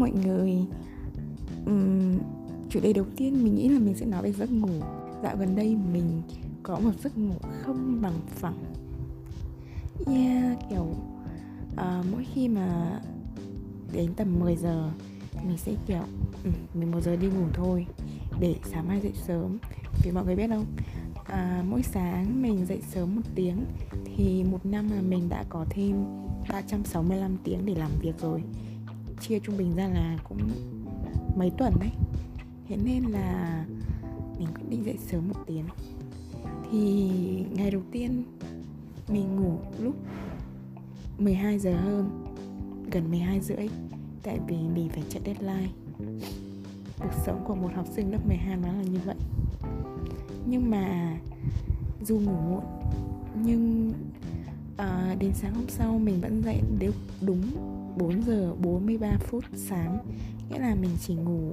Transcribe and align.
mọi 0.00 0.12
người. 0.24 0.56
Uhm, 1.70 2.18
Chủ 2.70 2.80
đề 2.80 2.92
đầu 2.92 3.04
tiên 3.16 3.44
mình 3.44 3.54
nghĩ 3.54 3.68
là 3.68 3.78
mình 3.78 3.94
sẽ 3.94 4.06
nói 4.06 4.22
về 4.22 4.32
giấc 4.32 4.52
ngủ. 4.52 4.68
Dạo 5.22 5.36
gần 5.36 5.56
đây 5.56 5.76
mình 5.92 6.22
có 6.62 6.78
một 6.78 6.90
giấc 7.02 7.18
ngủ 7.18 7.34
không 7.62 7.98
bằng 8.02 8.20
phẳng. 8.28 8.58
Yeah, 10.06 10.58
kiểu 10.70 10.86
uh, 11.72 12.06
mỗi 12.12 12.26
khi 12.34 12.48
mà 12.48 13.00
đến 13.92 14.14
tầm 14.16 14.40
10 14.40 14.56
giờ 14.56 14.90
mình 15.46 15.56
sẽ 15.56 15.72
kiểu 15.86 16.02
ừ, 16.44 16.50
mình 16.74 16.90
một 16.90 17.00
giờ 17.00 17.16
đi 17.16 17.26
ngủ 17.26 17.46
thôi 17.54 17.86
để 18.40 18.54
sáng 18.64 18.88
mai 18.88 19.00
dậy 19.00 19.12
sớm. 19.26 19.58
Vì 20.04 20.10
mọi 20.10 20.24
người 20.24 20.36
biết 20.36 20.48
không? 20.48 20.66
À, 21.24 21.64
mỗi 21.68 21.82
sáng 21.82 22.42
mình 22.42 22.66
dậy 22.66 22.80
sớm 22.90 23.16
một 23.16 23.22
tiếng 23.34 23.64
thì 24.16 24.44
một 24.44 24.66
năm 24.66 24.90
là 24.90 25.02
mình 25.02 25.28
đã 25.28 25.44
có 25.48 25.64
thêm 25.70 25.96
365 26.48 27.36
tiếng 27.44 27.66
để 27.66 27.74
làm 27.74 27.90
việc 28.00 28.18
rồi 28.20 28.42
chia 29.20 29.38
trung 29.38 29.56
bình 29.56 29.76
ra 29.76 29.88
là 29.88 30.18
cũng 30.28 30.50
mấy 31.36 31.50
tuần 31.50 31.74
đấy 31.80 31.90
thế 32.70 32.76
nên 32.84 33.04
là 33.04 33.64
mình 34.38 34.48
quyết 34.54 34.64
định 34.68 34.84
dậy 34.84 34.98
sớm 35.06 35.28
một 35.28 35.34
tiếng. 35.46 35.64
Thì 36.70 37.10
ngày 37.54 37.70
đầu 37.70 37.82
tiên 37.92 38.24
mình 39.08 39.36
ngủ 39.36 39.58
lúc 39.78 39.94
12 41.18 41.58
giờ 41.58 41.76
hơn 41.76 42.26
gần 42.90 43.10
12 43.10 43.40
rưỡi 43.40 43.68
tại 44.22 44.38
vì 44.48 44.56
mình 44.56 44.88
phải 44.88 45.02
chạy 45.08 45.22
deadline. 45.26 45.68
Cuộc 46.98 47.12
sống 47.26 47.44
của 47.46 47.54
một 47.54 47.70
học 47.74 47.86
sinh 47.96 48.12
lớp 48.12 48.26
12 48.28 48.56
nó 48.56 48.72
là 48.72 48.82
như 48.82 48.98
vậy. 49.04 49.16
Nhưng 50.46 50.70
mà 50.70 51.16
dù 52.04 52.18
ngủ 52.18 52.36
muộn 52.48 52.64
nhưng 53.44 53.92
à, 54.76 55.16
đến 55.18 55.32
sáng 55.34 55.54
hôm 55.54 55.68
sau 55.68 55.98
mình 55.98 56.20
vẫn 56.20 56.42
dậy 56.42 56.60
đều 56.78 56.92
đúng 57.20 57.42
4 57.96 58.22
giờ 58.22 58.54
43 58.54 59.18
phút 59.20 59.44
sáng. 59.54 59.98
Nghĩa 60.50 60.58
là 60.58 60.74
mình 60.74 60.90
chỉ 61.00 61.14
ngủ 61.14 61.52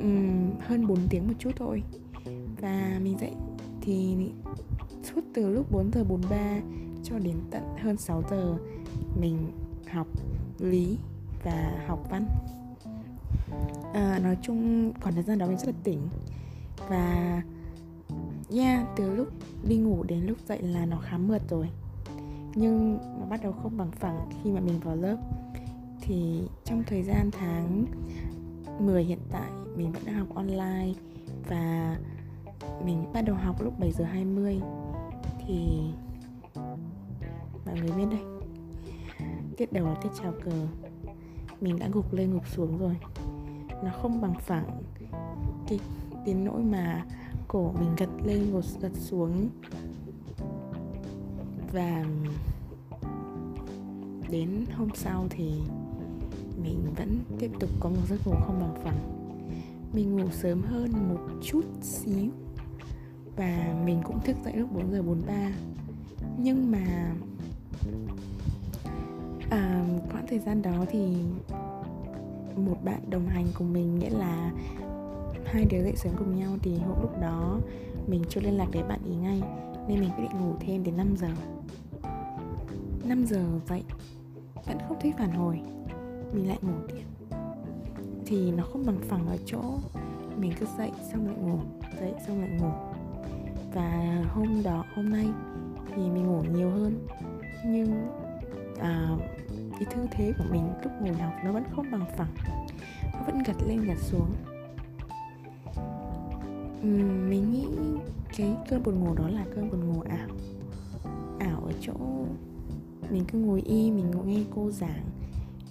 um, 0.00 0.50
hơn 0.60 0.86
4 0.86 0.98
tiếng 1.10 1.28
một 1.28 1.34
chút 1.38 1.50
thôi. 1.56 1.82
Và 2.60 3.00
mình 3.02 3.18
dậy 3.18 3.32
thì 3.80 4.16
suốt 5.02 5.20
từ 5.34 5.50
lúc 5.50 5.72
4 5.72 5.90
giờ 5.92 6.04
43 6.04 6.60
cho 7.04 7.18
đến 7.18 7.36
tận 7.50 7.62
hơn 7.82 7.96
6 7.96 8.22
giờ 8.30 8.56
mình 9.20 9.52
học 9.90 10.06
lý 10.58 10.98
và 11.44 11.84
học 11.86 12.06
văn. 12.10 12.26
À, 13.94 14.18
nói 14.22 14.36
chung 14.42 14.92
khoảng 15.00 15.14
thời 15.14 15.24
gian 15.24 15.38
đó 15.38 15.46
mình 15.46 15.58
rất 15.58 15.66
là 15.66 15.74
tỉnh. 15.84 16.08
Và 16.88 17.42
yeah 18.52 18.86
từ 18.96 19.14
lúc 19.14 19.28
đi 19.68 19.76
ngủ 19.76 20.02
đến 20.02 20.26
lúc 20.26 20.38
dậy 20.48 20.62
là 20.62 20.86
nó 20.86 20.98
khá 20.98 21.18
mượt 21.18 21.42
rồi 21.50 21.68
nhưng 22.56 22.98
nó 23.20 23.26
bắt 23.26 23.40
đầu 23.42 23.52
không 23.52 23.76
bằng 23.76 23.90
phẳng 23.90 24.30
khi 24.42 24.52
mà 24.52 24.60
mình 24.60 24.80
vào 24.80 24.96
lớp. 24.96 25.16
Thì 26.00 26.48
trong 26.64 26.82
thời 26.86 27.02
gian 27.02 27.30
tháng 27.32 27.84
10 28.78 29.04
hiện 29.04 29.20
tại, 29.30 29.50
mình 29.76 29.92
vẫn 29.92 30.02
đang 30.06 30.14
học 30.14 30.34
online 30.34 30.92
và 31.48 31.96
mình 32.84 33.12
bắt 33.12 33.22
đầu 33.22 33.36
học 33.36 33.62
lúc 33.62 33.78
7 33.78 33.92
giờ 33.92 34.04
20 34.04 34.60
thì 35.46 35.80
mọi 37.66 37.80
người 37.80 37.90
biết 37.96 38.06
đây 38.10 38.20
tiết 39.56 39.72
đầu 39.72 39.86
là 39.86 39.94
tiết 39.94 40.08
chào 40.22 40.32
cờ. 40.44 40.66
Mình 41.60 41.78
đã 41.78 41.88
gục 41.92 42.12
lên 42.12 42.32
gục 42.32 42.48
xuống 42.48 42.78
rồi. 42.78 42.96
Nó 43.84 43.90
không 44.02 44.20
bằng 44.20 44.34
phẳng. 44.40 44.82
Cái 45.68 45.78
đến 46.26 46.44
nỗi 46.44 46.62
mà 46.62 47.04
cổ 47.48 47.72
mình 47.80 47.90
gật 47.96 48.08
lên 48.24 48.52
gột, 48.52 48.64
gật 48.80 48.92
xuống 48.94 49.48
và 51.72 52.04
đến 54.30 54.64
hôm 54.76 54.88
sau 54.94 55.26
thì 55.30 55.52
mình 56.62 56.94
vẫn 56.96 57.18
tiếp 57.38 57.50
tục 57.60 57.70
có 57.80 57.88
một 57.88 58.02
giấc 58.08 58.26
ngủ 58.26 58.34
không 58.46 58.60
bằng 58.60 58.84
phẳng. 58.84 58.98
Mình 59.92 60.16
ngủ 60.16 60.30
sớm 60.30 60.62
hơn 60.62 60.92
một 61.08 61.20
chút 61.42 61.64
xíu. 61.82 62.30
Và 63.36 63.74
mình 63.84 64.00
cũng 64.04 64.20
thức 64.20 64.36
dậy 64.44 64.56
lúc 64.56 64.72
4 64.72 64.90
giờ 64.90 65.02
43 65.02 65.52
nhưng 66.38 66.70
mà 66.70 67.14
à, 69.50 69.84
quãng 70.12 70.26
thời 70.28 70.38
gian 70.38 70.62
đó 70.62 70.84
thì 70.90 71.16
một 72.56 72.76
bạn 72.84 73.10
đồng 73.10 73.26
hành 73.26 73.46
cùng 73.54 73.72
mình 73.72 73.98
nghĩa 73.98 74.10
là 74.10 74.52
hai 75.44 75.64
đứa 75.64 75.82
dậy 75.82 75.96
sớm 75.96 76.12
cùng 76.18 76.38
nhau 76.38 76.56
thì 76.62 76.78
hôm 76.78 77.00
lúc 77.00 77.20
đó 77.20 77.60
mình 78.06 78.24
chưa 78.28 78.40
liên 78.40 78.56
lạc 78.56 78.66
với 78.72 78.82
bạn 78.82 79.00
ý 79.04 79.14
ngay 79.14 79.42
nên 79.88 80.00
mình 80.00 80.10
quyết 80.16 80.22
định 80.22 80.40
ngủ 80.40 80.54
thêm 80.60 80.84
đến 80.84 80.96
5 80.96 81.16
giờ. 81.16 81.28
5 83.08 83.26
giờ 83.26 83.44
vậy 83.68 83.82
vẫn 84.66 84.78
không 84.88 84.96
thấy 85.00 85.12
phản 85.18 85.30
hồi. 85.30 85.60
Mình 86.32 86.48
lại 86.48 86.58
ngủ 86.62 86.74
tiếp. 86.88 87.04
Thì 88.26 88.50
nó 88.50 88.64
không 88.64 88.86
bằng 88.86 88.98
phẳng 89.08 89.26
ở 89.26 89.36
chỗ 89.46 89.78
mình 90.36 90.52
cứ 90.60 90.66
dậy 90.78 90.90
xong 91.12 91.26
lại 91.26 91.36
ngủ 91.36 91.58
dậy 92.00 92.14
xong 92.26 92.40
lại 92.40 92.50
ngủ. 92.60 92.70
Và 93.74 94.22
hôm 94.34 94.62
đó 94.62 94.84
hôm 94.94 95.10
nay 95.10 95.26
thì 95.88 95.96
mình 95.96 96.26
ngủ 96.26 96.42
nhiều 96.42 96.70
hơn. 96.70 97.06
Nhưng 97.66 98.08
à, 98.80 99.16
cái 99.72 99.84
tư 99.94 100.06
thế 100.10 100.32
của 100.38 100.44
mình 100.50 100.68
lúc 100.82 100.92
ngồi 101.00 101.14
học 101.14 101.32
nó 101.44 101.52
vẫn 101.52 101.64
không 101.76 101.90
bằng 101.90 102.04
phẳng. 102.16 102.34
Nó 103.12 103.20
vẫn 103.26 103.42
gật 103.46 103.56
lên 103.66 103.84
gật 103.84 103.98
xuống. 103.98 104.30
Uhm, 106.80 107.30
mình 107.30 107.52
nghĩ 107.52 107.66
cái 108.36 108.56
cơn 108.68 108.82
buồn 108.82 109.00
ngủ 109.00 109.14
đó 109.14 109.28
là 109.28 109.44
cơn 109.54 109.70
buồn 109.70 109.92
ngủ 109.92 110.00
ảo. 110.00 110.28
Ảo 111.38 111.62
ở 111.66 111.72
chỗ 111.80 111.94
mình 113.10 113.24
cứ 113.32 113.38
ngồi 113.38 113.62
y 113.62 113.90
mình 113.90 114.10
ngồi 114.10 114.26
nghe 114.26 114.40
cô 114.54 114.70
giảng. 114.70 115.04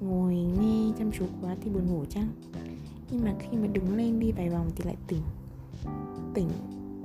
Ngồi 0.00 0.34
nghe 0.34 0.92
chăm 0.98 1.12
chú 1.12 1.24
quá 1.42 1.56
thì 1.60 1.70
buồn 1.70 1.86
ngủ 1.86 2.04
chăng? 2.10 2.28
Nhưng 3.10 3.24
mà 3.24 3.34
khi 3.38 3.56
mà 3.56 3.66
đứng 3.66 3.96
lên 3.96 4.20
đi 4.20 4.32
vài 4.32 4.50
vòng 4.50 4.70
thì 4.76 4.84
lại 4.84 4.96
tỉnh. 5.06 5.22
Tỉnh 6.34 6.48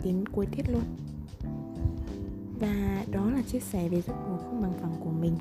đến 0.03 0.25
cuối 0.31 0.45
tiết 0.45 0.69
luôn. 0.69 0.83
Và 2.59 3.05
đó 3.11 3.31
là 3.31 3.41
chia 3.41 3.59
sẻ 3.59 3.89
về 3.89 4.01
giấc 4.01 4.13
ngủ 4.13 4.37
không 4.37 4.61
bằng 4.61 4.73
phẳng 4.81 4.95
của 4.99 5.11
mình. 5.11 5.33